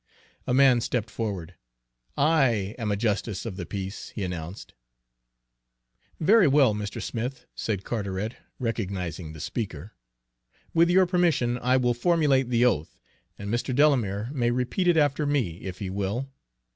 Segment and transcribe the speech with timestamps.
[0.47, 1.53] A man stepped forward.
[2.17, 4.73] "I am a justice of the peace," he announced.
[6.19, 6.99] "Very well, Mr.
[6.99, 9.93] Smith," said Carteret, recognizing the speaker.
[10.73, 12.97] "With your permission, I will formulate the oath,
[13.37, 13.75] and Mr.
[13.75, 16.31] Delamere may repeat it after me, if he will.